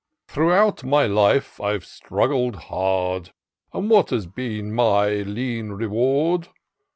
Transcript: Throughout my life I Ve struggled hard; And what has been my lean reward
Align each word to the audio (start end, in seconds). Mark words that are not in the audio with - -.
Throughout 0.27 0.83
my 0.83 1.05
life 1.05 1.61
I 1.61 1.77
Ve 1.77 1.85
struggled 1.85 2.55
hard; 2.55 3.33
And 3.71 3.87
what 3.87 4.09
has 4.09 4.25
been 4.25 4.73
my 4.73 5.09
lean 5.09 5.69
reward 5.73 6.47